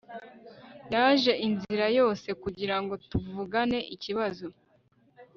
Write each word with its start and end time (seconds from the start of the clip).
yaje 0.93 1.33
inzira 1.47 1.85
yose 1.99 2.27
kugirango 2.43 2.93
tuvugane 3.09 3.79
ikibazo 3.95 4.47